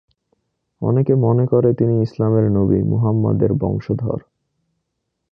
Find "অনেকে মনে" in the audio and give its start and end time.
0.81-1.45